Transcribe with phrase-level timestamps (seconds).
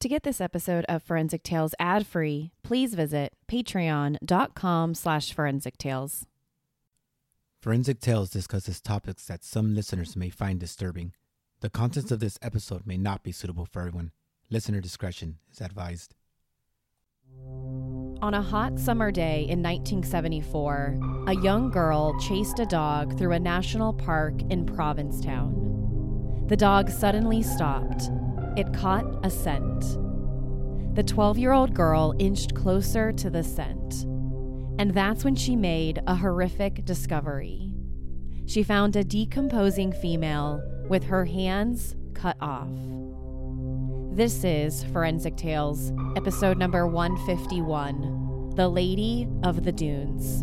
[0.00, 6.24] To get this episode of Forensic Tales ad-free, please visit patreon.com slash forensic tales.
[7.60, 11.12] Forensic Tales discusses topics that some listeners may find disturbing.
[11.60, 14.12] The contents of this episode may not be suitable for everyone.
[14.48, 16.14] Listener discretion is advised.
[18.22, 23.38] On a hot summer day in 1974, a young girl chased a dog through a
[23.38, 26.46] national park in Provincetown.
[26.48, 28.10] The dog suddenly stopped.
[28.56, 29.80] It caught a scent.
[30.94, 34.04] The 12 year old girl inched closer to the scent.
[34.78, 37.72] And that's when she made a horrific discovery.
[38.46, 42.68] She found a decomposing female with her hands cut off.
[44.12, 50.42] This is Forensic Tales, episode number 151 The Lady of the Dunes.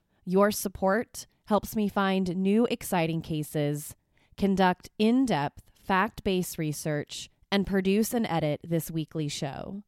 [0.25, 3.95] your support helps me find new exciting cases,
[4.37, 9.83] conduct in depth, fact based research, and produce and edit this weekly show.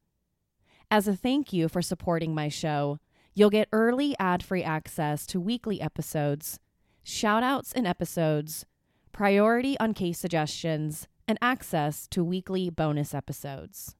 [0.90, 2.98] As a thank you for supporting my show,
[3.34, 6.60] you'll get early ad free access to weekly episodes,
[7.02, 8.66] shout outs in episodes,
[9.12, 13.96] priority on case suggestions, and access to weekly bonus episodes.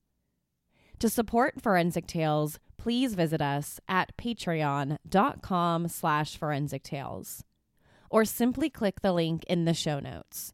[1.01, 7.45] To support Forensic Tales, please visit us at patreon.com slash forensic tales
[8.11, 10.53] or simply click the link in the show notes.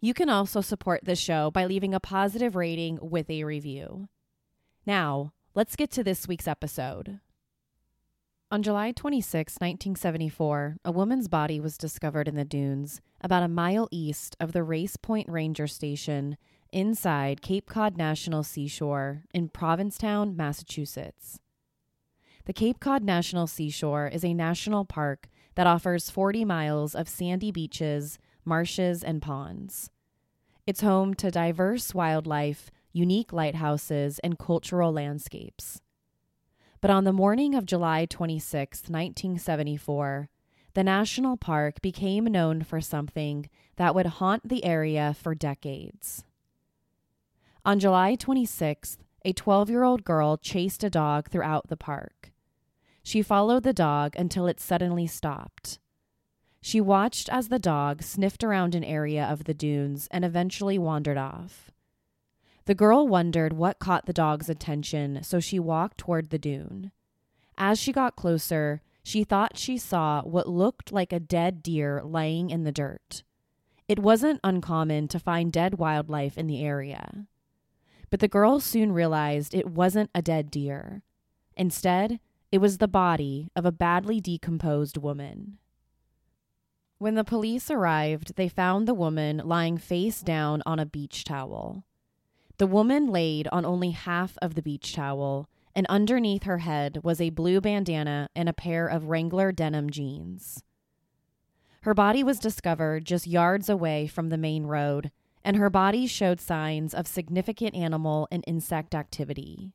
[0.00, 4.08] You can also support the show by leaving a positive rating with a review.
[4.86, 7.20] Now, let's get to this week's episode.
[8.50, 13.88] On July 26, 1974, a woman's body was discovered in the dunes about a mile
[13.90, 16.36] east of the Race Point Ranger Station
[16.74, 21.38] inside Cape Cod National Seashore in Provincetown, Massachusetts.
[22.46, 27.52] The Cape Cod National Seashore is a national park that offers 40 miles of sandy
[27.52, 29.88] beaches, marshes, and ponds.
[30.66, 35.80] It's home to diverse wildlife, unique lighthouses, and cultural landscapes.
[36.80, 40.28] But on the morning of July 26, 1974,
[40.74, 46.24] the national park became known for something that would haunt the area for decades.
[47.66, 52.30] On July 26th, a 12 year old girl chased a dog throughout the park.
[53.02, 55.78] She followed the dog until it suddenly stopped.
[56.60, 61.16] She watched as the dog sniffed around an area of the dunes and eventually wandered
[61.16, 61.70] off.
[62.66, 66.92] The girl wondered what caught the dog's attention, so she walked toward the dune.
[67.56, 72.50] As she got closer, she thought she saw what looked like a dead deer lying
[72.50, 73.22] in the dirt.
[73.88, 77.26] It wasn't uncommon to find dead wildlife in the area.
[78.14, 81.02] But the girl soon realized it wasn't a dead deer.
[81.56, 82.20] Instead,
[82.52, 85.58] it was the body of a badly decomposed woman.
[86.98, 91.86] When the police arrived, they found the woman lying face down on a beach towel.
[92.58, 97.20] The woman laid on only half of the beach towel, and underneath her head was
[97.20, 100.62] a blue bandana and a pair of Wrangler denim jeans.
[101.80, 105.10] Her body was discovered just yards away from the main road,
[105.44, 109.72] and her body showed signs of significant animal and insect activity.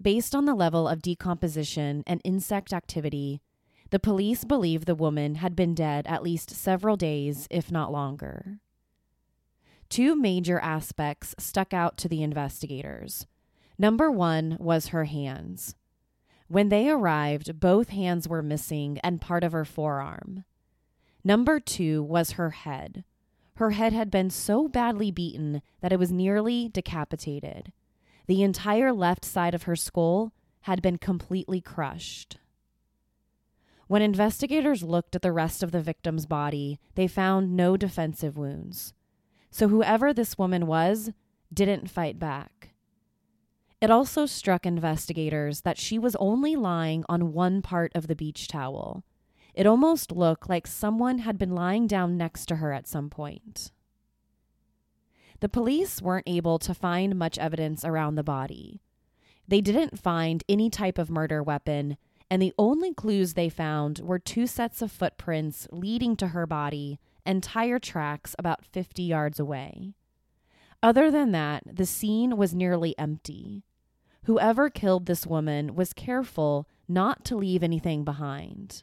[0.00, 3.40] Based on the level of decomposition and insect activity,
[3.90, 8.60] the police believe the woman had been dead at least several days, if not longer.
[9.88, 13.26] Two major aspects stuck out to the investigators.
[13.78, 15.74] Number one was her hands.
[16.48, 20.44] When they arrived, both hands were missing and part of her forearm.
[21.24, 23.04] Number two was her head.
[23.56, 27.72] Her head had been so badly beaten that it was nearly decapitated.
[28.26, 30.32] The entire left side of her skull
[30.62, 32.38] had been completely crushed.
[33.86, 38.92] When investigators looked at the rest of the victim's body, they found no defensive wounds.
[39.50, 41.12] So, whoever this woman was
[41.52, 42.74] didn't fight back.
[43.80, 48.48] It also struck investigators that she was only lying on one part of the beach
[48.48, 49.04] towel.
[49.56, 53.72] It almost looked like someone had been lying down next to her at some point.
[55.40, 58.82] The police weren't able to find much evidence around the body.
[59.48, 61.96] They didn't find any type of murder weapon,
[62.30, 66.98] and the only clues they found were two sets of footprints leading to her body
[67.24, 69.94] and tire tracks about 50 yards away.
[70.82, 73.64] Other than that, the scene was nearly empty.
[74.24, 78.82] Whoever killed this woman was careful not to leave anything behind.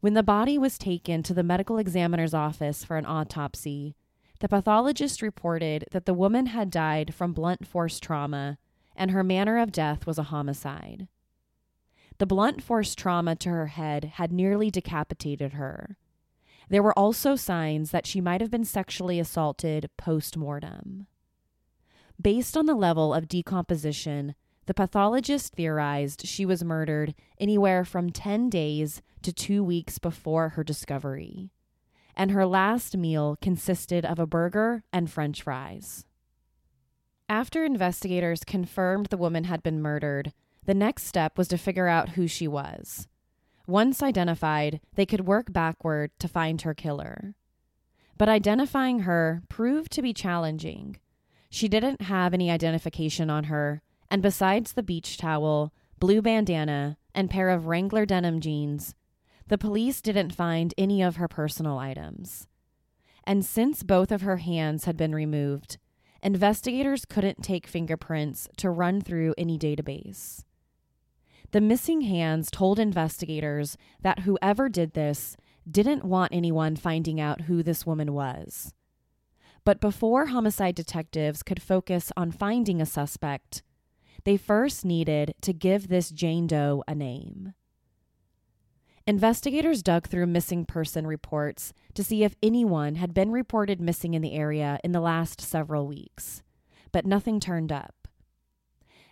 [0.00, 3.96] When the body was taken to the medical examiner's office for an autopsy,
[4.38, 8.58] the pathologist reported that the woman had died from blunt force trauma
[8.94, 11.08] and her manner of death was a homicide.
[12.18, 15.96] The blunt force trauma to her head had nearly decapitated her.
[16.68, 21.06] There were also signs that she might have been sexually assaulted post mortem.
[22.20, 24.34] Based on the level of decomposition,
[24.68, 30.62] the pathologist theorized she was murdered anywhere from 10 days to two weeks before her
[30.62, 31.50] discovery
[32.14, 36.04] and her last meal consisted of a burger and french fries.
[37.30, 40.34] After investigators confirmed the woman had been murdered,
[40.66, 43.08] the next step was to figure out who she was.
[43.66, 47.34] Once identified, they could work backward to find her killer.
[48.18, 50.98] But identifying her proved to be challenging.
[51.48, 53.80] She didn't have any identification on her,
[54.10, 58.94] and besides the beach towel, blue bandana, and pair of Wrangler denim jeans,
[59.48, 62.46] the police didn't find any of her personal items.
[63.24, 65.78] And since both of her hands had been removed,
[66.22, 70.44] investigators couldn't take fingerprints to run through any database.
[71.50, 75.36] The missing hands told investigators that whoever did this
[75.70, 78.72] didn't want anyone finding out who this woman was.
[79.64, 83.62] But before homicide detectives could focus on finding a suspect,
[84.24, 87.54] they first needed to give this Jane Doe a name.
[89.06, 94.20] Investigators dug through missing person reports to see if anyone had been reported missing in
[94.20, 96.42] the area in the last several weeks,
[96.92, 98.06] but nothing turned up.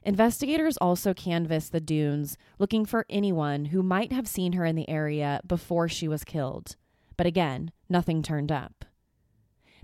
[0.02, 4.88] Investigators also canvassed the dunes looking for anyone who might have seen her in the
[4.88, 6.76] area before she was killed,
[7.16, 8.84] but again, nothing turned up.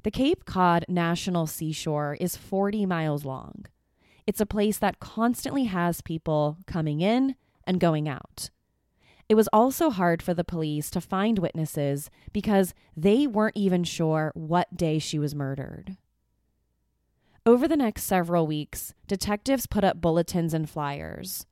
[0.03, 3.65] The Cape Cod National Seashore is 40 miles long.
[4.27, 7.35] It's a place that constantly has people coming in
[7.67, 8.51] and going out.
[9.29, 14.31] It was also hard for the police to find witnesses because they weren't even sure
[14.35, 15.97] what day she was murdered.
[17.45, 21.47] Over the next several weeks, detectives put up bulletins and flyers.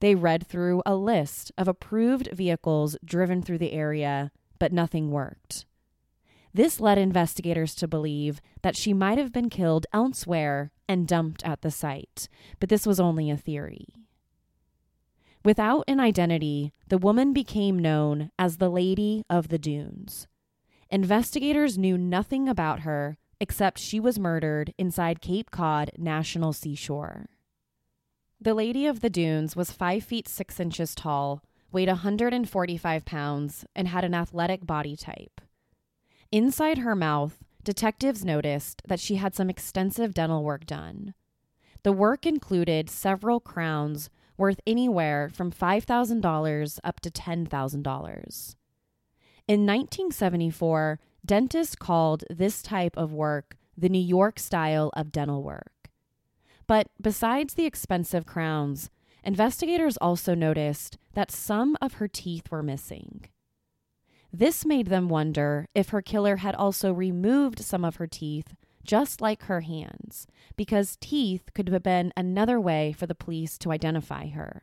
[0.00, 5.66] They read through a list of approved vehicles driven through the area, but nothing worked.
[6.54, 11.62] This led investigators to believe that she might have been killed elsewhere and dumped at
[11.62, 13.88] the site, but this was only a theory.
[15.44, 20.26] Without an identity, the woman became known as the Lady of the Dunes.
[20.90, 27.26] Investigators knew nothing about her except she was murdered inside Cape Cod National Seashore.
[28.40, 33.88] The Lady of the Dunes was 5 feet 6 inches tall, weighed 145 pounds, and
[33.88, 35.40] had an athletic body type.
[36.32, 41.14] Inside her mouth, detectives noticed that she had some extensive dental work done.
[41.82, 48.54] The work included several crowns worth anywhere from $5,000 up to $10,000.
[49.48, 55.90] In 1974, dentists called this type of work the New York style of dental work.
[56.66, 58.90] But besides the expensive crowns,
[59.24, 63.26] investigators also noticed that some of her teeth were missing.
[64.32, 68.54] This made them wonder if her killer had also removed some of her teeth
[68.84, 73.70] just like her hands, because teeth could have been another way for the police to
[73.70, 74.62] identify her.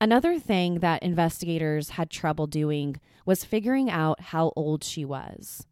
[0.00, 5.66] Another thing that investigators had trouble doing was figuring out how old she was.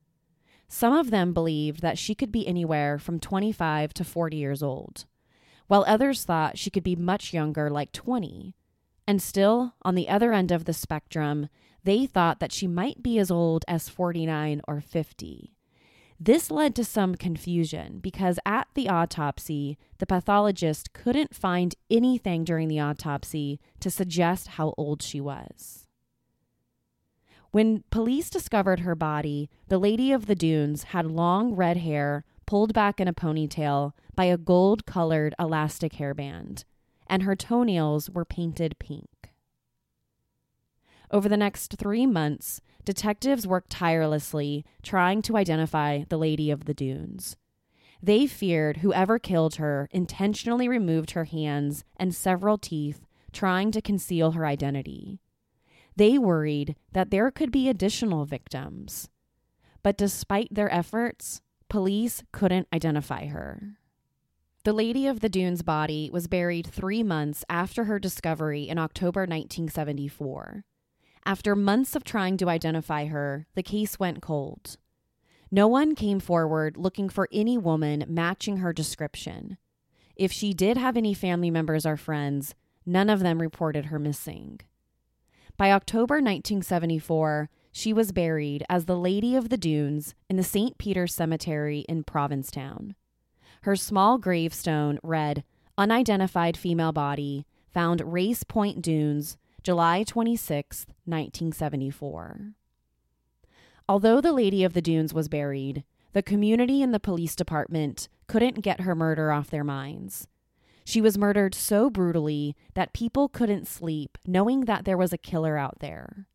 [0.69, 5.07] Some of them believed that she could be anywhere from 25 to 40 years old,
[5.69, 8.55] while others thought she could be much younger, like 20.
[9.07, 11.49] And still, on the other end of the spectrum,
[11.85, 15.55] they thought that she might be as old as 49 or 50.
[16.21, 22.67] This led to some confusion because at the autopsy, the pathologist couldn't find anything during
[22.67, 25.87] the autopsy to suggest how old she was.
[27.51, 32.75] When police discovered her body, the Lady of the Dunes had long red hair pulled
[32.75, 36.65] back in a ponytail by a gold colored elastic hairband,
[37.07, 39.31] and her toenails were painted pink.
[41.11, 46.75] Over the next three months, detectives worked tirelessly trying to identify the Lady of the
[46.75, 47.37] Dunes.
[48.03, 54.33] They feared whoever killed her intentionally removed her hands and several teeth, trying to conceal
[54.33, 55.21] her identity.
[55.97, 59.09] They worried that there could be additional victims.
[59.83, 63.79] But despite their efforts, police couldn't identify her.
[64.65, 69.23] The Lady of the Dunes body was buried three months after her discovery in October
[69.23, 70.65] 1974.
[71.25, 74.77] After months of trying to identify her, the case went cold.
[75.51, 79.57] No one came forward looking for any woman matching her description.
[80.15, 84.61] If she did have any family members or friends, none of them reported her missing.
[85.57, 90.79] By October 1974, she was buried as the Lady of the Dunes in the St.
[90.79, 92.95] Peter's Cemetery in Provincetown.
[93.63, 95.45] Her small gravestone read,
[95.77, 99.37] Unidentified female body, found Race Point Dunes,
[99.69, 102.53] July 26, 1974.
[103.87, 105.85] Although the Lady of the Dunes was buried,
[106.15, 110.27] the community and the police department couldn't get her murder off their minds.
[110.87, 115.59] She was murdered so brutally that people couldn't sleep knowing that there was a killer
[115.59, 116.27] out there.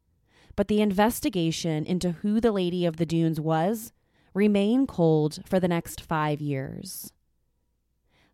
[0.55, 3.93] But the investigation into who the Lady of the Dunes was
[4.35, 7.11] remained cold for the next five years.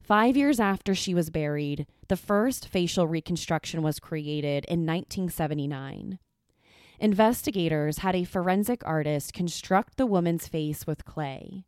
[0.01, 6.17] Five years after she was buried, the first facial reconstruction was created in 1979.
[6.99, 11.63] Investigators had a forensic artist construct the woman's face with clay.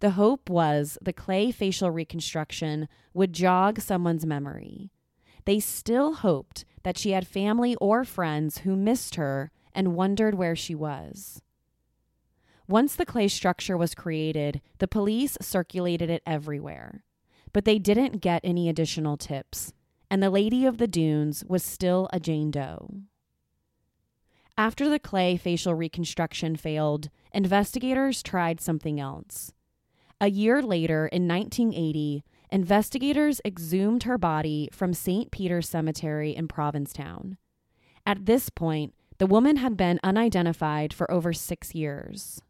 [0.00, 4.92] The hope was the clay facial reconstruction would jog someone's memory.
[5.46, 10.56] They still hoped that she had family or friends who missed her and wondered where
[10.56, 11.42] she was.
[12.68, 17.02] Once the clay structure was created, the police circulated it everywhere.
[17.52, 19.72] But they didn't get any additional tips,
[20.10, 23.02] and the Lady of the Dunes was still a Jane Doe.
[24.56, 29.52] After the clay facial reconstruction failed, investigators tried something else.
[30.20, 35.30] A year later, in 1980, investigators exhumed her body from St.
[35.30, 37.38] Peter's Cemetery in Provincetown.
[38.04, 42.42] At this point, the woman had been unidentified for over six years.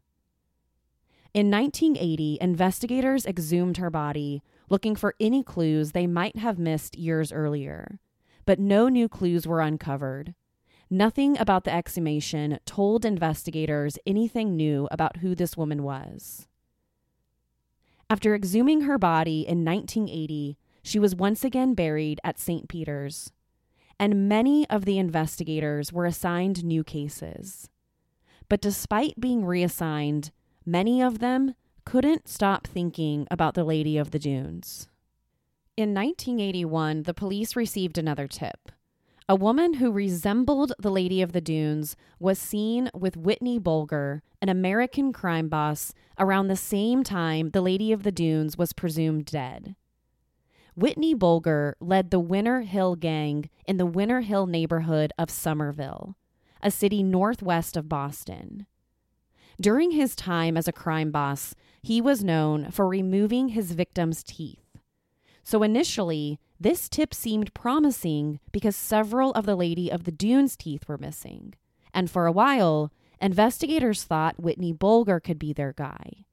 [1.33, 7.31] In 1980, investigators exhumed her body, looking for any clues they might have missed years
[7.31, 7.99] earlier.
[8.45, 10.33] But no new clues were uncovered.
[10.89, 16.47] Nothing about the exhumation told investigators anything new about who this woman was.
[18.09, 22.67] After exhuming her body in 1980, she was once again buried at St.
[22.67, 23.31] Peter's,
[23.99, 27.69] and many of the investigators were assigned new cases.
[28.49, 30.31] But despite being reassigned,
[30.65, 34.87] many of them couldn't stop thinking about the Lady of the Dunes.
[35.77, 38.71] In 1981, the police received another tip.
[39.29, 44.49] A woman who resembled the Lady of the Dunes was seen with Whitney Bulger, an
[44.49, 49.75] American crime boss, around the same time the Lady of the Dunes was presumed dead.
[50.75, 56.15] Whitney Bulger led the Winter Hill Gang in the Winter Hill neighborhood of Somerville,
[56.61, 58.65] a city northwest of Boston.
[59.59, 64.77] During his time as a crime boss, he was known for removing his victims' teeth.
[65.43, 70.87] So initially, this tip seemed promising because several of the Lady of the Dunes teeth
[70.87, 71.55] were missing.
[71.93, 76.25] And for a while, investigators thought Whitney Bulger could be their guy.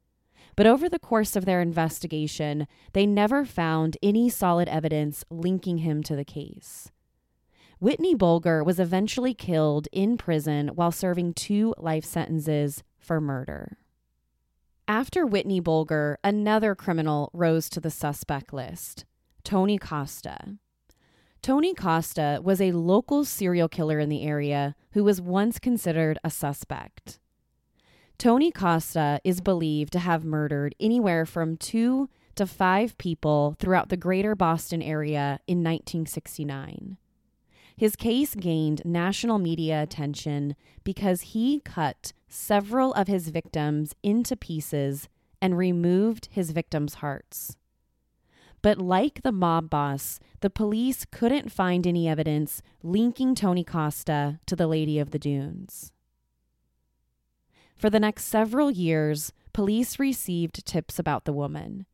[0.56, 6.02] But over the course of their investigation, they never found any solid evidence linking him
[6.02, 6.90] to the case.
[7.80, 13.78] Whitney Bulger was eventually killed in prison while serving two life sentences for murder.
[14.86, 19.06] After Whitney Bulger, another criminal rose to the suspect list
[19.44, 20.58] Tony Costa.
[21.40, 26.28] Tony Costa was a local serial killer in the area who was once considered a
[26.28, 27.18] suspect.
[28.18, 33.96] Tony Costa is believed to have murdered anywhere from two to five people throughout the
[33.96, 36.98] greater Boston area in 1969.
[37.74, 45.08] His case gained national media attention because he cut several of his victims into pieces
[45.40, 47.56] and removed his victims' hearts.
[48.60, 54.56] But like the mob boss, the police couldn't find any evidence linking Tony Costa to
[54.56, 55.92] the Lady of the Dunes.
[57.76, 61.86] For the next several years, police received tips about the woman.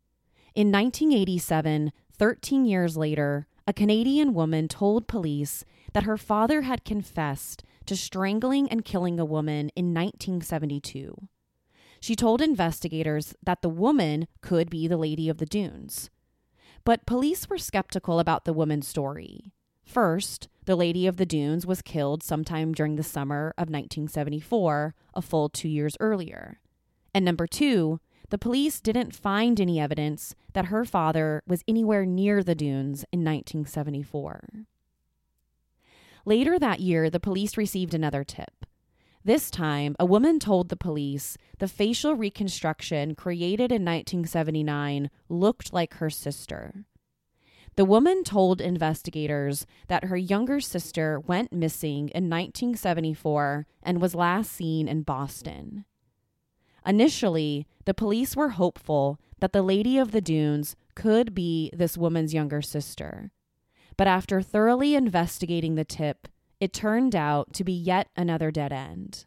[0.54, 7.62] In 1987, 13 years later, a Canadian woman told police that her father had confessed
[7.86, 11.28] to strangling and killing a woman in 1972.
[12.00, 16.10] She told investigators that the woman could be the Lady of the Dunes.
[16.84, 19.52] But police were skeptical about the woman's story.
[19.84, 25.22] First, the Lady of the Dunes was killed sometime during the summer of 1974, a
[25.22, 26.60] full two years earlier.
[27.14, 28.00] And number two,
[28.30, 33.20] the police didn't find any evidence that her father was anywhere near the dunes in
[33.20, 34.66] 1974.
[36.24, 38.64] Later that year, the police received another tip.
[39.24, 45.94] This time, a woman told the police the facial reconstruction created in 1979 looked like
[45.94, 46.84] her sister.
[47.76, 54.52] The woman told investigators that her younger sister went missing in 1974 and was last
[54.52, 55.84] seen in Boston.
[56.86, 62.34] Initially, the police were hopeful that the Lady of the Dunes could be this woman's
[62.34, 63.32] younger sister.
[63.96, 66.28] But after thoroughly investigating the tip,
[66.60, 69.26] it turned out to be yet another dead end.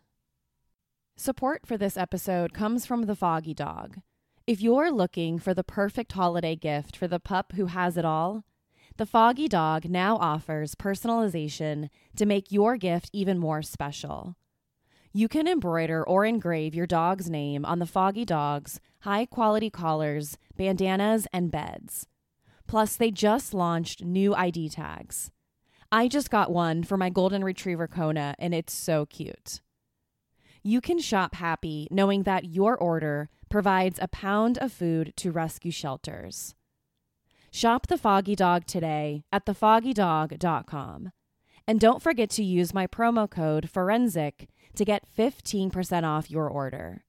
[1.15, 3.97] Support for this episode comes from the Foggy Dog.
[4.45, 8.43] If you're looking for the perfect holiday gift for the pup who has it all,
[8.97, 14.35] the Foggy Dog now offers personalization to make your gift even more special.
[15.13, 20.37] You can embroider or engrave your dog's name on the Foggy Dog's high quality collars,
[20.55, 22.07] bandanas, and beds.
[22.67, 25.31] Plus, they just launched new ID tags.
[25.91, 29.61] I just got one for my golden retriever Kona, and it's so cute.
[30.63, 35.71] You can shop happy knowing that your order provides a pound of food to rescue
[35.71, 36.55] shelters.
[37.51, 41.11] Shop the Foggy Dog today at thefoggydog.com.
[41.65, 47.03] And don't forget to use my promo code FORENSIC to get 15% off your order.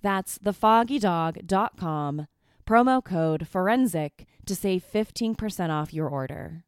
[0.00, 2.26] That's thefoggydog.com,
[2.72, 6.64] promo code FORENSIC to save 15% off your order.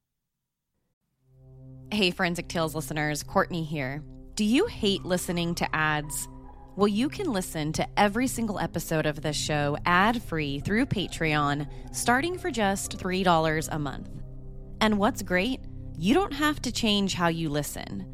[1.90, 4.02] Hey, Forensic Tales listeners, Courtney here.
[4.34, 6.28] Do you hate listening to ads?
[6.76, 11.66] Well, you can listen to every single episode of this show ad free through Patreon,
[11.92, 14.10] starting for just $3 a month.
[14.82, 15.60] And what's great?
[15.96, 18.04] You don't have to change how you listen.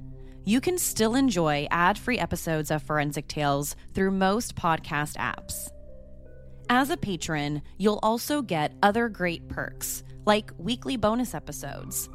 [0.44, 5.70] You can still enjoy ad free episodes of Forensic Tales through most podcast apps.
[6.70, 12.08] As a patron, you'll also get other great perks, like weekly bonus episodes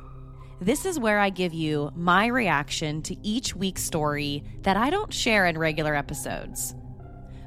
[0.61, 5.13] this is where I give you my reaction to each week's story that I don't
[5.13, 6.75] share in regular episodes.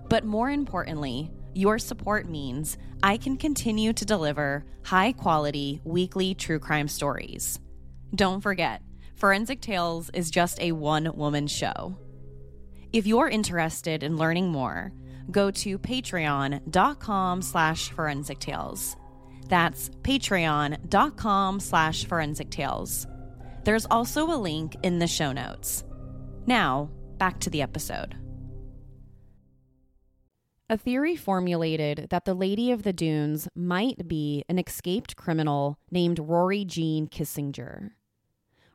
[0.09, 6.59] But more importantly, your support means I can continue to deliver high quality weekly true
[6.59, 7.59] crime stories.
[8.14, 8.83] Don't forget,
[9.16, 11.99] Forensic Tales is just a one woman show.
[12.92, 14.92] If you're interested in learning more,
[15.31, 18.97] go to patreon.com slash forensic tales.
[19.49, 23.07] That's patreon.com slash forensic tales.
[23.64, 25.85] There's also a link in the show notes.
[26.47, 28.17] Now, back to the episode.
[30.71, 36.19] A theory formulated that the Lady of the Dunes might be an escaped criminal named
[36.19, 37.93] Rory Gene Kesinger.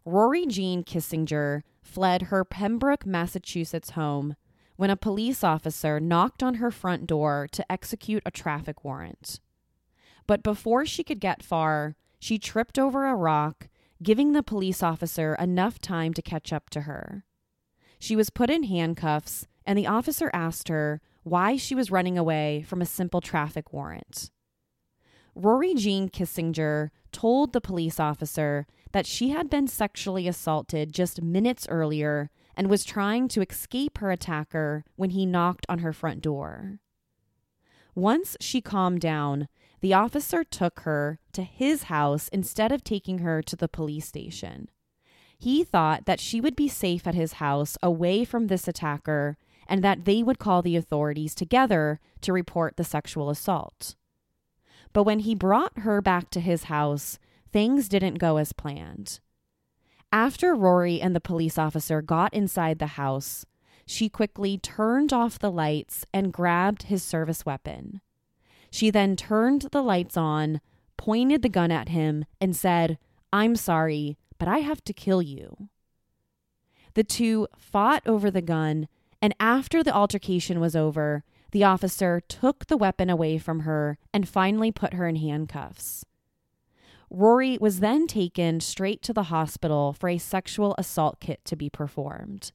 [0.04, 4.36] Rory Gene Kesinger fled her Pembroke, Massachusetts home
[4.76, 9.40] when a police officer knocked on her front door to execute a traffic warrant.
[10.28, 13.68] But before she could get far, she tripped over a rock,
[14.02, 17.26] giving the police officer enough time to catch up to her.
[18.00, 22.64] She was put in handcuffs, and the officer asked her why she was running away
[22.68, 24.30] from a simple traffic warrant.
[25.36, 31.66] Rory Gene Kesinger told the police officer that she had been sexually assaulted just minutes
[31.70, 36.80] earlier and was trying to escape her attacker when he knocked on her front door.
[37.96, 39.48] Once she calmed down,
[39.82, 44.70] the officer took her to his house instead of taking her to the police station.
[45.38, 49.38] He thought that she would be safe at his house away from this attacker
[49.68, 53.96] and that they would call the authorities together to report the sexual assault.
[54.94, 57.20] But when he brought her back to his house,
[57.52, 59.20] things didn't go as planned.
[60.14, 63.48] After Rory and the police officer got inside the house,
[63.88, 68.00] she quickly turned off the lights and grabbed his service weapon.
[68.70, 70.62] She then turned the lights on,
[70.98, 73.00] pointed the gun at him, and said,
[73.34, 75.70] I'm sorry, but I have to kill you.
[76.94, 78.88] The two fought over the gun,
[79.20, 84.30] and after the altercation was over, the officer took the weapon away from her and
[84.30, 86.06] finally put her in handcuffs.
[87.14, 91.70] Rory was then taken straight to the hospital for a sexual assault kit to be
[91.70, 92.52] performed.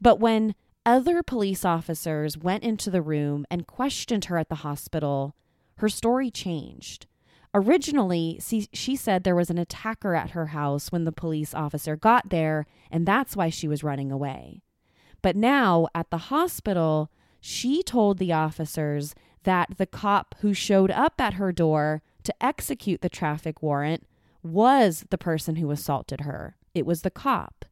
[0.00, 0.54] But when
[0.88, 5.36] other police officers went into the room and questioned her at the hospital.
[5.76, 7.06] Her story changed.
[7.52, 8.40] Originally,
[8.72, 12.66] she said there was an attacker at her house when the police officer got there,
[12.90, 14.62] and that's why she was running away.
[15.20, 21.20] But now, at the hospital, she told the officers that the cop who showed up
[21.20, 24.06] at her door to execute the traffic warrant
[24.42, 26.56] was the person who assaulted her.
[26.74, 27.64] It was the cop.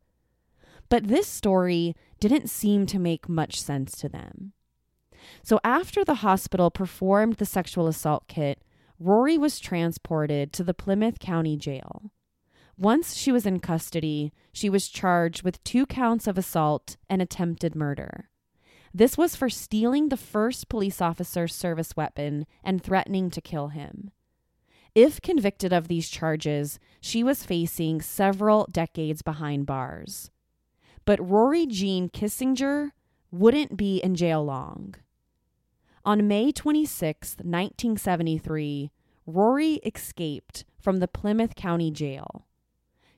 [0.88, 4.54] But this story didn't seem to make much sense to them.
[5.42, 8.62] So after the hospital performed the sexual assault kit,
[8.98, 12.10] Rory was transported to the Plymouth County Jail.
[12.78, 17.74] Once she was in custody, she was charged with two counts of assault and attempted
[17.74, 18.30] murder.
[18.94, 24.12] This was for stealing the first police officer's service weapon and threatening to kill him.
[24.96, 30.30] If convicted of these charges, she was facing several decades behind bars.
[31.04, 32.92] But Rory Gene Kesinger
[33.30, 34.94] wouldn't be in jail long.
[36.02, 38.90] On May 26, 1973,
[39.26, 42.46] Rory escaped from the Plymouth County Jail.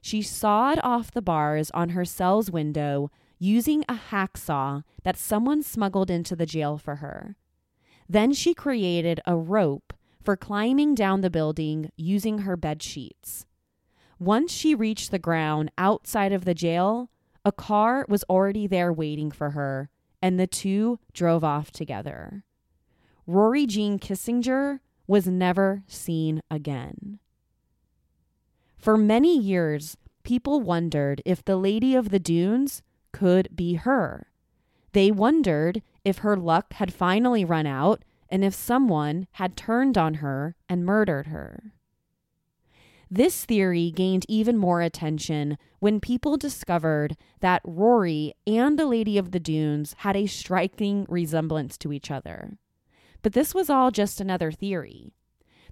[0.01, 6.11] She sawed off the bars on her cell's window using a hacksaw that someone smuggled
[6.11, 7.37] into the jail for her.
[8.09, 9.93] Then she created a rope
[10.29, 13.47] for climbing down the building using her bed sheets.
[14.19, 17.09] Once she reached the ground outside of the jail,
[17.47, 19.88] a car was already there waiting for her,
[20.21, 22.45] and the two drove off together.
[23.27, 27.21] Rory Gene Kesinger was never seen again.
[28.77, 34.27] For many years, people wondered if the Lady of the Dunes could be her.
[34.93, 40.14] They wondered if her luck had finally run out and if someone had turned on
[40.14, 41.73] her and murdered her.
[43.11, 49.31] This theory gained even more attention when people discovered that Rory and the Lady of
[49.31, 52.59] the Dunes had a striking resemblance to each other.
[53.23, 55.14] But this was all just another theory.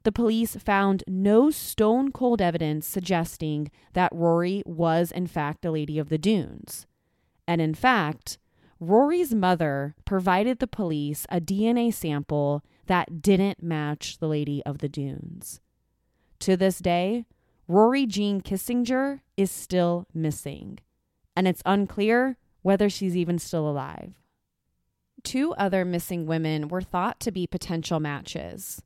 [0.05, 5.99] The police found no stone cold evidence suggesting that Rory was, in fact, the Lady
[5.99, 6.87] of the Dunes.
[7.47, 8.38] And in fact,
[8.79, 14.89] Rory's mother provided the police a DNA sample that didn't match the Lady of the
[14.89, 15.61] Dunes.
[16.41, 17.25] To this day,
[17.69, 20.79] Rory Gene Kesinger is still missing,
[21.35, 24.12] and it's unclear whether she's even still alive.
[25.23, 28.83] Two other missing women were thought to be potential matches.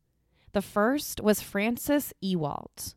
[0.52, 2.94] The first was Frances Ewalt.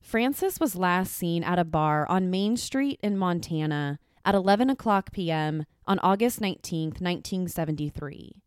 [0.00, 5.12] Frances was last seen at a bar on Main Street in Montana at 11 o'clock
[5.12, 5.64] p.m.
[5.86, 8.42] on August 19, 1973.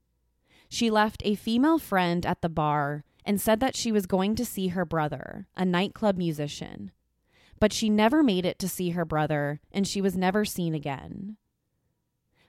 [0.69, 4.45] She left a female friend at the bar and said that she was going to
[4.45, 6.91] see her brother, a nightclub musician.
[7.59, 11.37] But she never made it to see her brother, and she was never seen again.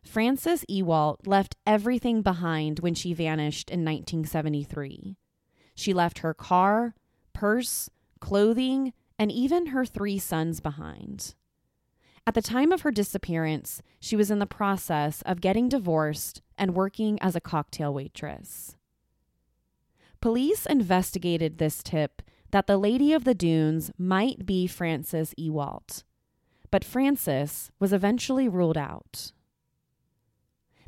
[0.02, 5.16] Frances Ewalt left everything behind when she vanished in 1973.
[5.74, 6.94] She left her car,
[7.32, 11.34] purse, clothing, and even her three sons behind.
[12.26, 16.74] At the time of her disappearance, she was in the process of getting divorced and
[16.74, 18.76] working as a cocktail waitress.
[20.20, 26.02] Police investigated this tip that the Lady of the Dunes might be Frances Ewalt,
[26.72, 29.32] but Frances was eventually ruled out.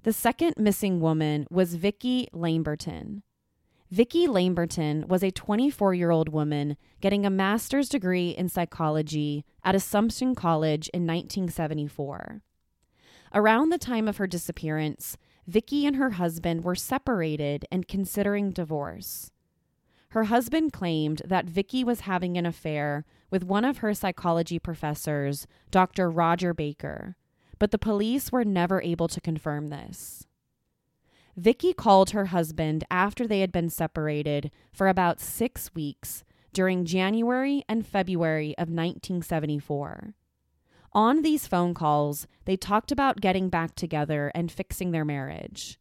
[0.03, 3.23] The second missing woman was Vicki Lamberton,
[3.91, 9.75] Vicki Lamberton was a 24 year old woman getting a master's degree in psychology at
[9.75, 12.43] Assumption College in 1974.
[13.33, 19.31] Around the time of her disappearance, Vicki and her husband were separated and considering divorce.
[20.11, 25.47] Her husband claimed that Vicki was having an affair with one of her psychology professors,
[25.71, 26.11] Dr.
[26.11, 27.17] Roger Baker,
[27.59, 30.28] but the police were never able to confirm this.
[31.39, 37.63] Vicki called her husband after they had been separated for about six weeks during January
[37.69, 40.15] and February of 1974.
[40.93, 45.79] On these phone calls, they talked about getting back together and fixing their marriage.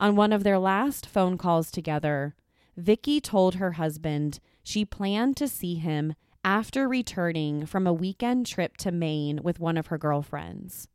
[0.00, 2.34] On one of their last phone calls together,
[2.74, 8.78] Vicki told her husband she planned to see him after returning from a weekend trip
[8.78, 10.88] to Maine with one of her girlfriends.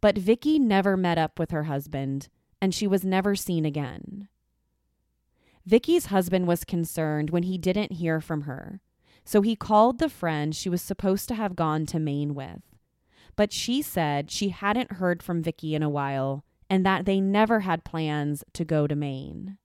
[0.00, 2.28] But Vicki never met up with her husband
[2.60, 4.28] and she was never seen again.
[5.66, 8.80] Vicki's husband was concerned when he didn't hear from her,
[9.24, 12.62] so he called the friend she was supposed to have gone to Maine with.
[13.36, 17.60] But she said she hadn't heard from Vicki in a while and that they never
[17.60, 19.58] had plans to go to Maine.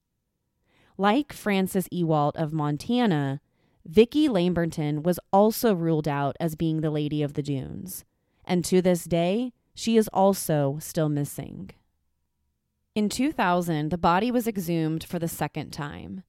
[0.98, 3.42] Like Frances Ewalt of Montana,
[3.86, 8.04] Vicki Lamberton was also ruled out as being the Lady of the Dunes,
[8.44, 11.70] and to this day, she is also still missing.
[12.96, 16.24] In 2000, the body was exhumed for the second time.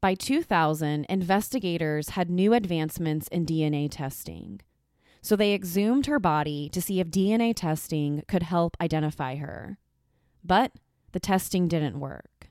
[0.00, 4.60] By 2000, investigators had new advancements in DNA testing.
[5.22, 9.78] So they exhumed her body to see if DNA testing could help identify her.
[10.42, 10.72] But
[11.12, 12.50] the testing didn't work.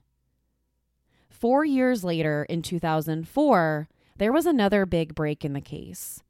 [1.30, 6.24] Four years later, in 2004, there was another big break in the case.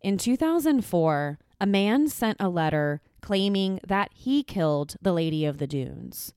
[0.00, 5.66] In 2004, a man sent a letter claiming that he killed the Lady of the
[5.66, 6.32] Dunes.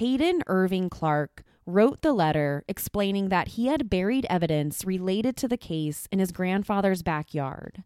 [0.00, 5.58] Hadden Irving Clark wrote the letter explaining that he had buried evidence related to the
[5.58, 7.84] case in his grandfather's backyard.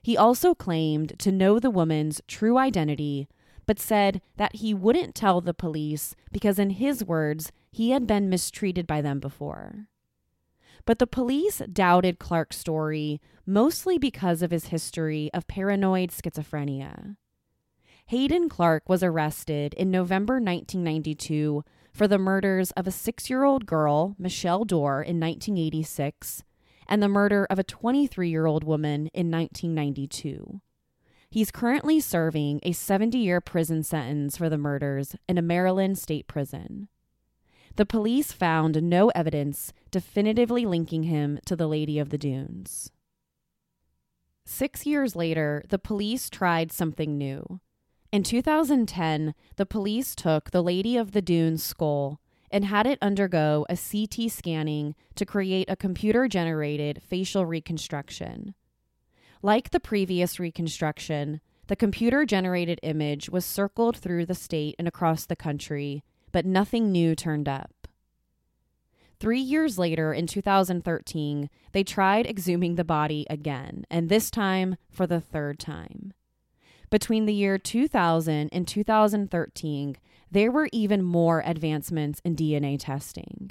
[0.00, 3.28] He also claimed to know the woman's true identity,
[3.66, 8.30] but said that he wouldn't tell the police because, in his words, he had been
[8.30, 9.88] mistreated by them before.
[10.86, 17.16] But the police doubted Clark's story mostly because of his history of paranoid schizophrenia.
[18.08, 23.66] Hadden Clark was arrested in November 1992 for the murders of a six year old
[23.66, 26.44] girl, Michelle Dorr, in 1986,
[26.88, 30.60] and the murder of a 23 year old woman in 1992.
[31.28, 36.28] He's currently serving a 70 year prison sentence for the murders in a Maryland state
[36.28, 36.86] prison.
[37.74, 42.92] The police found no evidence definitively linking him to the Lady of the Dunes.
[44.44, 47.60] Six years later, the police tried something new.
[48.16, 52.18] In 2010, the police took the Lady of the Dunes skull
[52.50, 58.54] and had it undergo a CT scanning to create a computer generated facial reconstruction.
[59.42, 65.26] Like the previous reconstruction, the computer generated image was circled through the state and across
[65.26, 66.02] the country,
[66.32, 67.86] but nothing new turned up.
[69.20, 75.06] Three years later, in 2013, they tried exhuming the body again, and this time for
[75.06, 76.14] the third time.
[76.90, 79.96] Between the year 2000 and 2013,
[80.30, 83.50] there were even more advancements in DNA testing.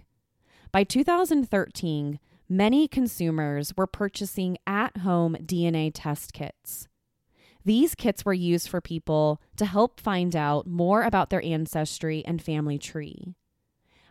[0.72, 6.88] By 2013, many consumers were purchasing at home DNA test kits.
[7.64, 12.42] These kits were used for people to help find out more about their ancestry and
[12.42, 13.36] family tree.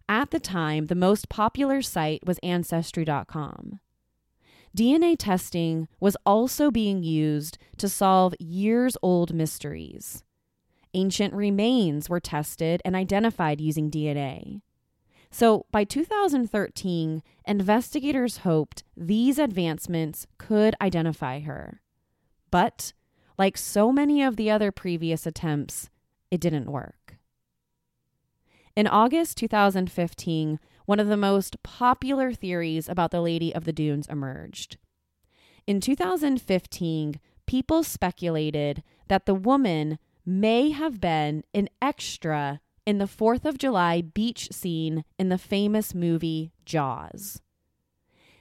[0.09, 3.81] At the time, the most popular site was Ancestry.com.
[4.77, 10.25] DNA testing was also being used to solve years old mysteries.
[10.95, 14.63] Ancient remains were tested and identified using DNA.
[15.31, 21.81] So by 2013, investigators hoped these advancements could identify her.
[22.51, 22.93] But,
[23.37, 25.91] like so many of the other previous attempts,
[26.31, 27.17] it didn't work.
[28.77, 34.07] In August 2015, one of the most popular theories about the Lady of the Dunes
[34.09, 34.77] emerged.
[35.66, 43.44] In 2015, people speculated that the woman may have been an extra in the 4th
[43.44, 47.40] of July beach scene in the famous movie Jaws.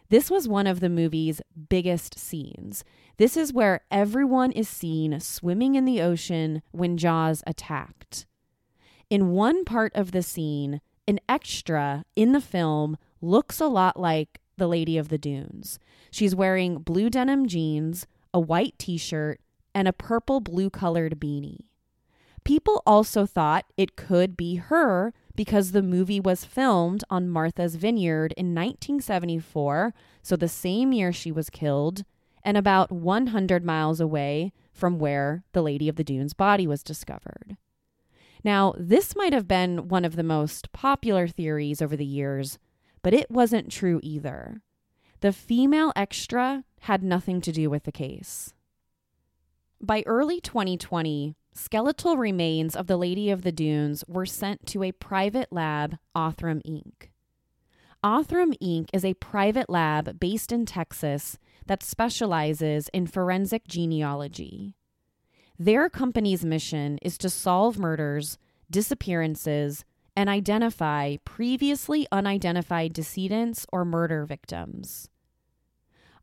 [0.10, 2.84] This was one of the movie's biggest scenes.
[3.18, 8.26] This is where everyone is seen swimming in the ocean when Jaws attacked.
[9.10, 14.40] In one part of the scene, an extra in the film looks a lot like
[14.58, 15.80] the Lady of the Dunes.
[16.12, 19.40] She's wearing blue denim jeans, a white t shirt,
[19.74, 21.66] and a purple blue colored beanie.
[22.44, 28.34] People also thought it could be her because the movie was filmed on Martha's Vineyard
[28.38, 32.04] in 1974, so the same year she was killed,
[32.44, 37.58] and about 100 miles away from where the Lady of the Dunes body was discovered.
[38.44, 42.60] Now, this might have been one of the most popular theories over the years,
[43.02, 44.62] but it wasn't true either.
[45.22, 48.54] The female extra had nothing to do with the case.
[49.82, 54.92] By early 2020, skeletal remains of the Lady of the Dunes were sent to a
[54.92, 57.10] private lab, Othram Inc.
[58.04, 58.90] Othram Inc.
[58.92, 64.76] is a private lab based in Texas that specializes in forensic genealogy.
[65.60, 68.38] Their company's mission is to solve murders,
[68.72, 69.86] disappearances,
[70.16, 75.10] and identify previously unidentified decedents or murder victims.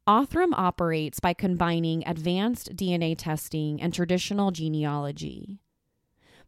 [0.06, 5.60] Othram operates by combining advanced DNA testing and traditional genealogy.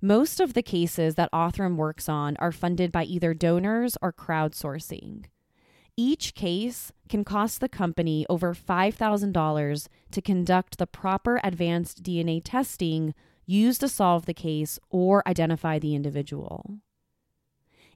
[0.00, 5.26] Most of the cases that Othram works on are funded by either donors or crowdsourcing.
[5.96, 13.14] Each case can cost the company over $5,000 to conduct the proper advanced DNA testing
[13.44, 16.78] used to solve the case or identify the individual.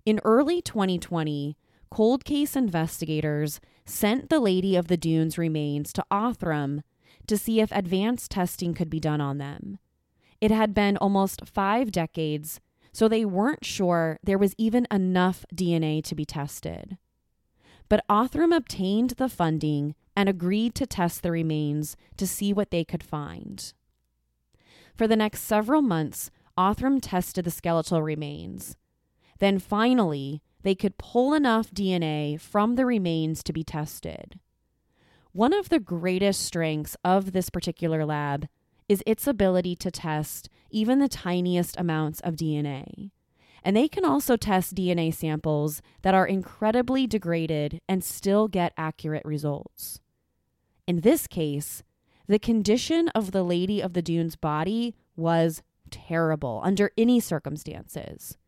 [0.04, 1.56] In early 2020,
[1.90, 6.82] cold case investigators sent the Lady of the Dunes remains to Othram
[7.26, 9.78] to see if advanced testing could be done on them.
[10.40, 12.60] It had been almost five decades,
[12.92, 16.98] so they weren't sure there was even enough DNA to be tested.
[17.88, 22.84] But Othram obtained the funding and agreed to test the remains to see what they
[22.84, 23.72] could find.
[24.94, 28.76] For the next several months, Othram tested the skeletal remains.
[29.38, 34.40] Then finally, they could pull enough DNA from the remains to be tested.
[35.32, 38.48] One of the greatest strengths of this particular lab
[38.88, 43.10] is its ability to test even the tiniest amounts of DNA.
[43.66, 49.24] And they can also test DNA samples that are incredibly degraded and still get accurate
[49.24, 49.98] results.
[50.86, 51.82] In this case,
[52.28, 58.38] the condition of the Lady of the Dunes body was terrible under any circumstances.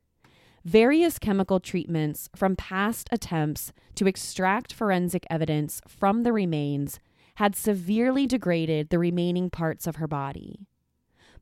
[0.65, 7.01] Various chemical treatments from past attempts to extract forensic evidence from the remains
[7.37, 10.69] had severely degraded the remaining parts of her body.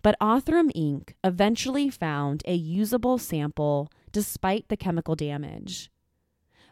[0.07, 1.15] But Othram Inc.
[1.25, 5.91] eventually found a usable sample despite the chemical damage.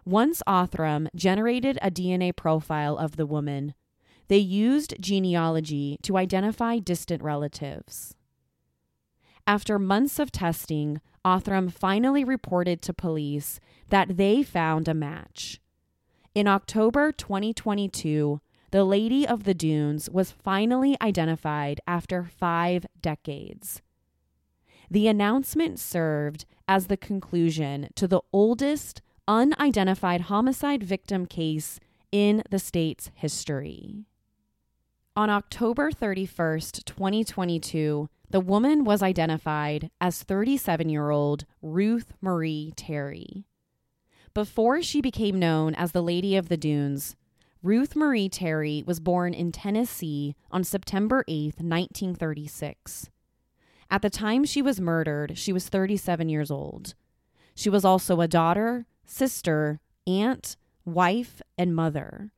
[0.05, 3.75] Once Othram generated a DNA profile of the woman,
[4.29, 8.15] they used genealogy to identify distant relatives.
[9.49, 15.61] After months of testing, Othram finally reported to police that they found a match.
[16.37, 18.41] In October 2022,
[18.75, 23.83] the Lady of the Dunes was finally identified after five decades.
[24.91, 31.79] The announcement served as the conclusion to the oldest unidentified homicide victim case
[32.11, 34.07] in the state's history.
[35.15, 43.45] On October 31st, 2022, the woman was identified as 37 year old Ruth Marie Terry.
[44.35, 47.15] Before she became known as the Lady of the Dunes,
[47.65, 53.09] Ruth Marie Terry was born in Tennessee on September 8, 1936.
[53.91, 56.95] At the time she was murdered, she was 37 years old.
[57.55, 62.33] She was also a daughter, sister, aunt, wife, and mother.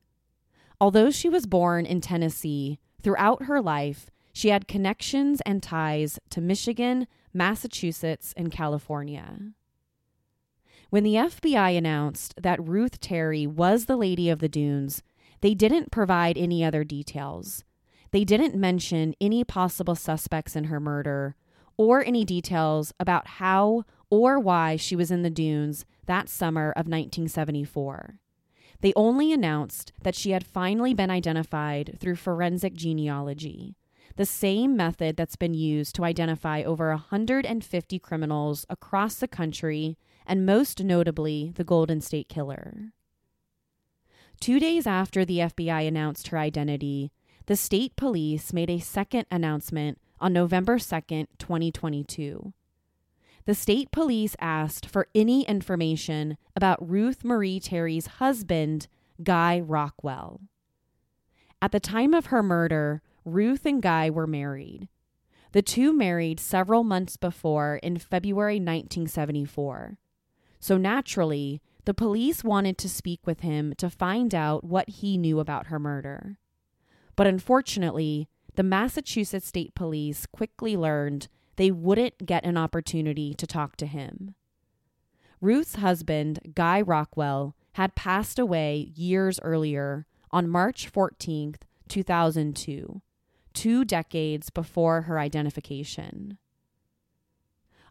[0.79, 6.39] Although she was born in Tennessee, throughout her life, she had connections and ties to
[6.39, 9.39] Michigan, Massachusetts, and California.
[10.89, 15.03] When the FBI announced that Ruth Terry was the Lady of the Dunes,
[15.41, 17.63] they didn't provide any other details.
[18.11, 21.35] They didn't mention any possible suspects in her murder
[21.77, 26.87] or any details about how or why she was in the dunes that summer of
[26.87, 28.15] 1974.
[28.81, 33.75] They only announced that she had finally been identified through forensic genealogy,
[34.15, 40.45] the same method that's been used to identify over 150 criminals across the country, and
[40.45, 42.93] most notably, the Golden State Killer.
[44.39, 47.11] Two days after the FBI announced her identity,
[47.47, 52.53] the state police made a second announcement on November 2nd, 2022
[53.47, 58.89] the state police asked for any information about Ruth Marie Terry's husband,
[59.23, 60.41] Guy Rockwell.
[61.61, 64.89] At the time of her murder, Ruth and Guy were married.
[65.53, 69.97] The two married several months before in February 1974.
[70.59, 75.39] So naturally, the police wanted to speak with him to find out what he knew
[75.39, 76.37] about her murder.
[77.15, 83.77] But unfortunately, the Massachusetts State Police quickly learned they wouldn't get an opportunity to talk
[83.77, 84.35] to him.
[85.39, 93.01] Ruth's husband, Guy Rockwell, had passed away years earlier on March 14th, 2002,
[93.53, 96.37] two decades before her identification.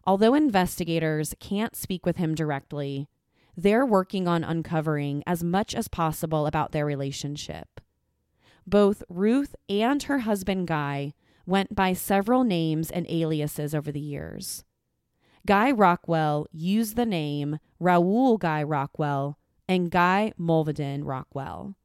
[0.05, 3.09] Although investigators can't speak with him directly,
[3.57, 7.81] they're working on uncovering as much as possible about their relationship.
[8.67, 11.13] Both Ruth and her husband Guy
[11.47, 14.63] went by several names and aliases over the years.
[15.47, 21.75] Guy Rockwell used the name Raoul Guy Rockwell and Guy Muldavin Rockwell.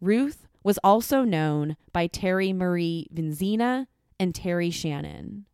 [0.00, 3.86] Ruth was also known by Terry Marie Vizina
[4.18, 5.44] and Terry Shannon.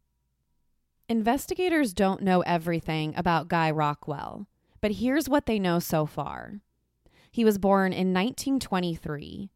[1.08, 4.46] Investigators don't know everything about Guy Rockwell,
[4.80, 6.60] but here's what they know so far.
[7.30, 9.50] He was born in 1923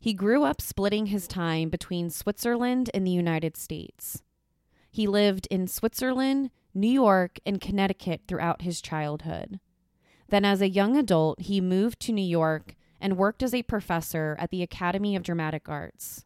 [0.00, 4.22] he grew up splitting his time between Switzerland and the United States.
[4.90, 9.58] He lived in Switzerland, New York, and Connecticut throughout his childhood.
[10.28, 14.36] Then, as a young adult, he moved to New York and worked as a professor
[14.38, 16.24] at the Academy of Dramatic Arts.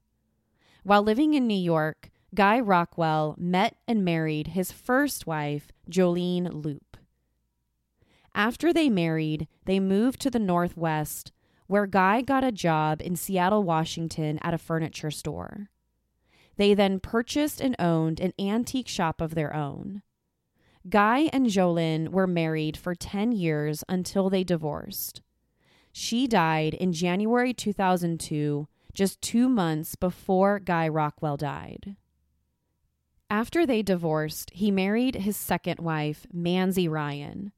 [0.82, 6.91] While living in New York, Guy Rockwell met and married his first wife, Jolene Loop.
[8.34, 11.32] After they married, they moved to the Northwest
[11.72, 15.70] where Guy got a job in Seattle, Washington at a furniture store.
[16.56, 20.02] They then purchased and owned an antique shop of their own.
[20.86, 25.22] Guy and Jolene were married for 10 years until they divorced.
[25.92, 31.96] She died in January 2002, just two months before Guy Rockwell died.
[33.30, 37.52] After they divorced, he married his second wife, Manzi Ryan.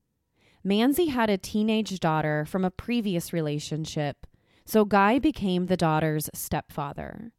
[0.67, 4.27] Manzi had a teenage daughter from a previous relationship,
[4.65, 7.33] so Guy became the daughter's stepfather.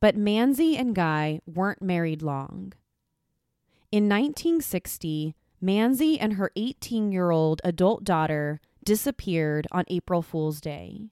[0.00, 2.72] But Manzi and Guy weren't married long.
[3.92, 11.02] In 1960, Manzi and her 18 year old adult daughter disappeared on April Fool's Day.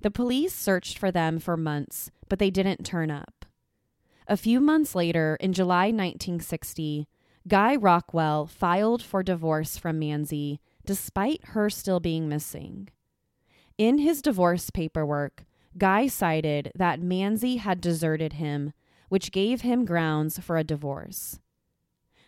[0.00, 3.44] The police searched for them for months, but they didn't turn up.
[4.28, 7.06] A few months later, in July 1960,
[7.48, 12.88] Guy Rockwell filed for divorce from Manzi despite her still being missing.
[13.78, 15.44] In his divorce paperwork,
[15.78, 18.72] Guy cited that Manzi had deserted him,
[19.08, 21.38] which gave him grounds for a divorce.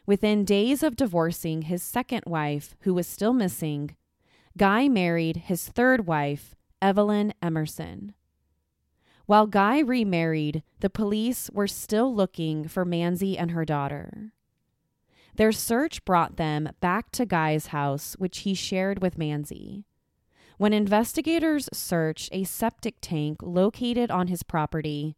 [0.07, 3.97] Within days of divorcing his second wife, who was still missing,
[4.57, 8.15] Guy married his third wife, Evelyn Emerson.
[9.27, 14.33] While Guy remarried, the police were still looking for Manzi and her daughter.
[15.39, 19.85] Their search brought them back to Guy's house, which he shared with Manzi.
[20.57, 25.15] When investigators searched a septic tank located on his property,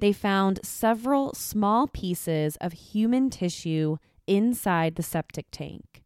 [0.00, 6.02] they found several small pieces of human tissue inside the septic tank.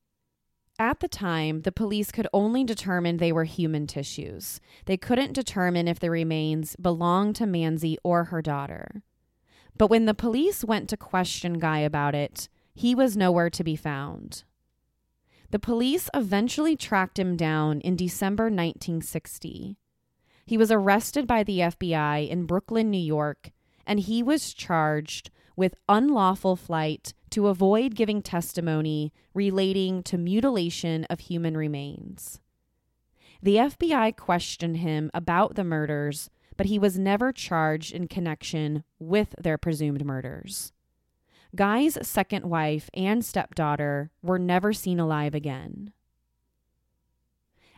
[0.79, 4.61] At the time, the police could only determine they were human tissues.
[4.85, 9.03] They couldn't determine if the remains belonged to Manzi or her daughter.
[9.79, 13.77] But when the police went to question Guy about it, he was nowhere to be
[13.77, 14.45] found.
[15.51, 19.77] The police eventually tracked him down in December 1960.
[20.45, 23.53] He was arrested by the FBI in Brooklyn, New York,
[23.87, 31.21] and he was charged with unlawful flight to avoid giving testimony relating to mutilation of
[31.21, 32.41] human remains.
[33.43, 39.35] The FBI questioned him about the murders, but he was never charged in connection with
[39.41, 40.73] their presumed murders.
[41.55, 45.93] Guy's second wife and stepdaughter were never seen alive again.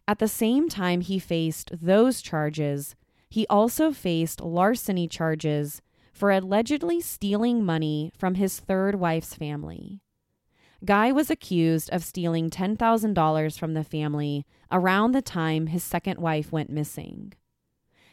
[0.08, 2.94] At the same time he faced those charges,
[3.28, 10.00] he also faced larceny charges for allegedly stealing money from his third wife's family.
[10.84, 16.52] Guy was accused of stealing $10,000 from the family around the time his second wife
[16.52, 17.32] went missing.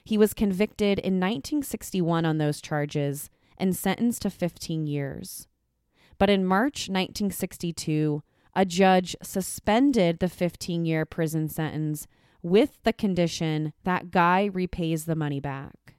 [0.04, 5.48] He was convicted in 1961 on those charges and sentenced to 15 years.
[6.24, 8.24] But in March 1962,
[8.56, 12.08] a judge suspended the 15 year prison sentence
[12.42, 15.96] with the condition that Guy repays the money back.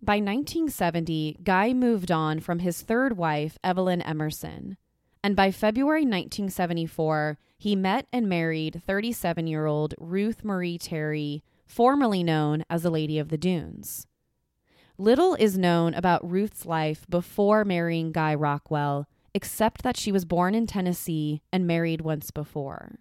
[0.00, 4.78] By 1970, Guy moved on from his third wife, Evelyn Emerson.
[5.22, 12.22] And by February 1974, he met and married 37 year old Ruth Marie Terry, formerly
[12.22, 14.06] known as the Lady of the Dunes.
[15.00, 20.54] Little is known about Ruth's life before marrying Guy Rockwell, except that she was born
[20.54, 22.98] in Tennessee and married once before.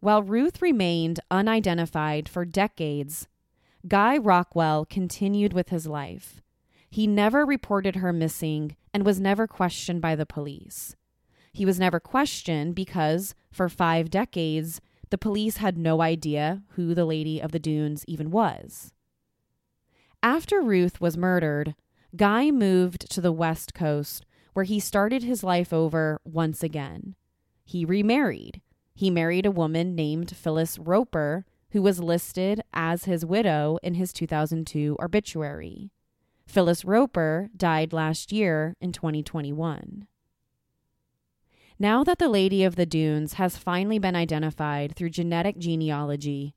[0.00, 3.28] While Ruth remained unidentified for decades,
[3.88, 6.42] Guy Rockwell continued with his life.
[6.90, 10.96] He never reported her missing and was never questioned by the police.
[11.52, 14.80] He was never questioned because, for five decades,
[15.10, 18.92] the police had no idea who the Lady of the Dunes even was.
[20.22, 21.74] After Ruth was murdered,
[22.14, 24.25] Guy moved to the West Coast
[24.56, 27.14] where he started his life over once again.
[27.62, 28.62] He remarried.
[28.94, 34.14] He married a woman named Phyllis Roper who was listed as his widow in his
[34.14, 35.90] 2002 obituary.
[36.46, 40.06] Phyllis Roper died last year in 2021.
[41.78, 46.54] Now that the Lady of the Dunes has finally been identified through genetic genealogy,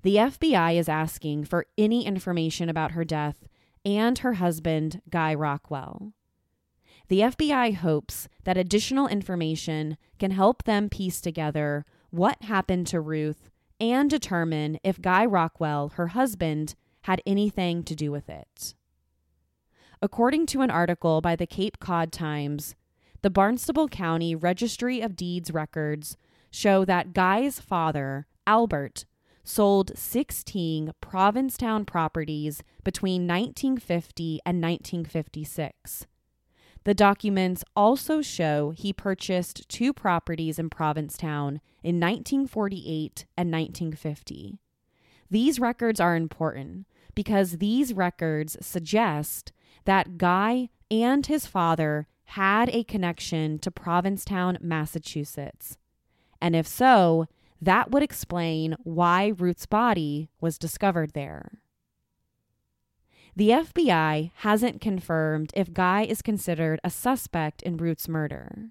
[0.00, 3.46] the FBI is asking for any information about her death
[3.84, 6.14] and her husband, Guy Rockwell.
[7.08, 13.50] The FBI hopes that additional information can help them piece together what happened to Ruth
[13.80, 18.74] and determine if Guy Rockwell, her husband, had anything to do with it.
[20.00, 22.74] According to an article by the Cape Cod Times,
[23.22, 26.16] the Barnstable County Registry of Deeds records
[26.50, 29.04] show that Guy's father, Albert,
[29.42, 36.06] sold 16 Provincetown properties between 1950 and 1956.
[36.84, 44.58] The documents also show he purchased two properties in Provincetown in 1948 and 1950.
[45.30, 49.52] These records are important because these records suggest
[49.86, 55.78] that Guy and his father had a connection to Provincetown, Massachusetts.
[56.40, 57.26] And if so,
[57.62, 61.60] that would explain why Ruth's body was discovered there.
[63.36, 68.70] The FBI hasn't confirmed if Guy is considered a suspect in Ruth's murder.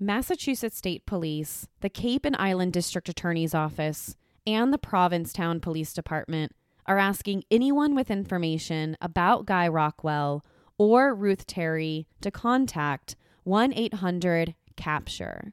[0.00, 6.50] Massachusetts State Police, the Cape and Island District Attorney's Office, and the Provincetown Police Department
[6.86, 10.44] are asking anyone with information about Guy Rockwell
[10.76, 13.14] or Ruth Terry to contact
[13.44, 15.52] 1 800 CAPTURE.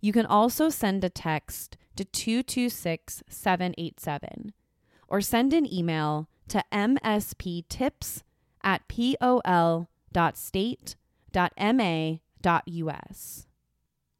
[0.00, 4.54] You can also send a text to 226 787
[5.08, 8.22] or send an email to msptips
[8.62, 9.86] at pol.state.ma.us.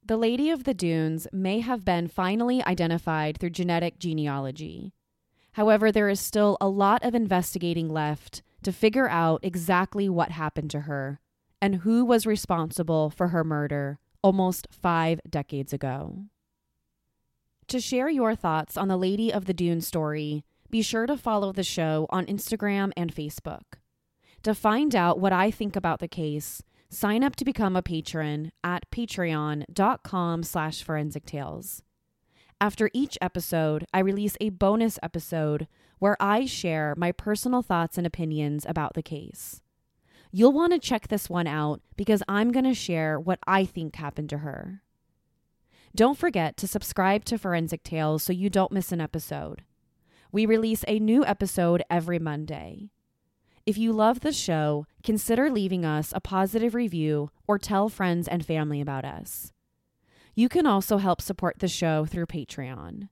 [0.05, 4.93] The Lady of the Dunes may have been finally identified through genetic genealogy.
[5.53, 10.71] However, there is still a lot of investigating left to figure out exactly what happened
[10.71, 11.21] to her
[11.61, 16.25] and who was responsible for her murder almost five decades ago.
[17.69, 21.53] To share your thoughts on the Lady of the Dune story, be sure to follow
[21.53, 23.63] the show on Instagram and Facebook.
[24.43, 28.53] To find out what I think about the case, sign up to become a patron
[28.63, 31.83] at patreon.com slash forensic tales.
[32.61, 38.07] After each episode, I release a bonus episode where I share my personal thoughts and
[38.07, 39.63] opinions about the case.
[40.33, 43.97] You'll want to check this one out because I'm going to share what I think
[43.97, 44.83] happened to her.
[45.95, 49.63] Don't forget to subscribe to Forensic Tales so you don't miss an episode.
[50.33, 52.91] We release a new episode every Monday.
[53.65, 58.45] If you love the show, consider leaving us a positive review or tell friends and
[58.45, 59.53] family about us.
[60.35, 63.09] You can also help support the show through Patreon.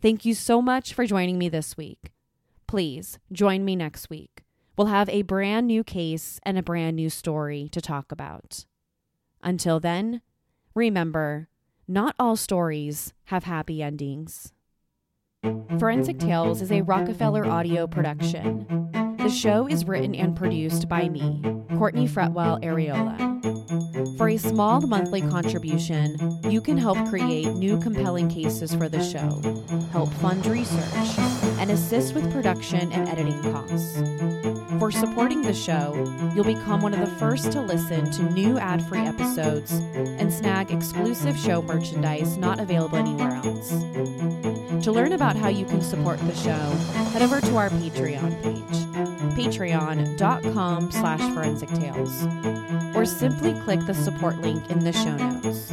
[0.00, 2.12] Thank you so much for joining me this week.
[2.66, 4.44] Please join me next week.
[4.76, 8.64] We'll have a brand new case and a brand new story to talk about.
[9.42, 10.22] Until then,
[10.74, 11.48] remember
[11.86, 14.52] not all stories have happy endings.
[15.42, 18.66] Forensic Tales is a Rockefeller audio production.
[19.18, 21.40] The show is written and produced by me,
[21.76, 23.87] Courtney Fretwell Areola.
[24.16, 29.40] For a small monthly contribution, you can help create new compelling cases for the show,
[29.92, 31.18] help fund research,
[31.58, 33.98] and assist with production and editing costs.
[34.78, 35.94] For supporting the show,
[36.34, 40.70] you'll become one of the first to listen to new ad free episodes and snag
[40.70, 43.70] exclusive show merchandise not available anywhere else.
[44.84, 46.70] To learn about how you can support the show,
[47.10, 48.84] head over to our Patreon page,
[49.36, 52.22] patreon.com slash forensic tales,
[52.98, 55.70] or simply click the support link in the show notes.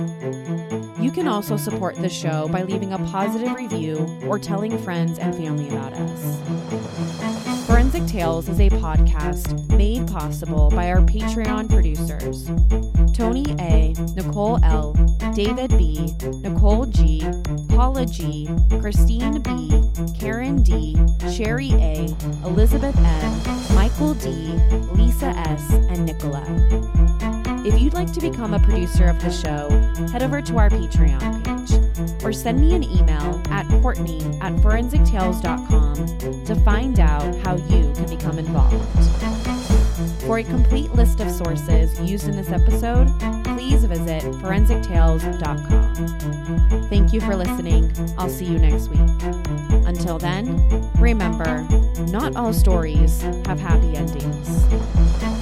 [1.02, 3.98] You can also support the show by leaving a positive review
[4.28, 7.35] or telling friends and family about us.
[7.86, 12.48] Forensic Tales is a podcast made possible by our Patreon producers
[13.16, 14.94] Tony A., Nicole L.,
[15.36, 16.12] David B.,
[16.42, 17.24] Nicole G.,
[17.70, 18.50] Paula G.,
[18.82, 19.84] Christine B.,
[20.20, 20.98] Karen D.,
[21.32, 22.08] Sherry A.,
[22.44, 24.30] Elizabeth M., Michael D.,
[24.94, 26.44] Lisa S., and Nicola.
[27.64, 29.70] If you'd like to become a producer of the show,
[30.12, 31.85] head over to our Patreon page
[32.24, 35.96] or send me an email at Courtney at forensictales.com
[36.46, 38.84] to find out how you can become involved.
[40.26, 43.08] For a complete list of sources used in this episode,
[43.44, 46.90] please visit forensictales.com.
[46.90, 47.92] Thank you for listening.
[48.18, 49.00] I'll see you next week.
[49.86, 51.62] Until then, remember,
[52.08, 55.35] not all stories have happy endings.